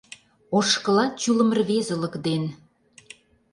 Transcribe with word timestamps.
Ошкылат 0.57 1.13
чулым 1.21 1.49
рвезылык 1.59 2.15
ден. 2.25 2.43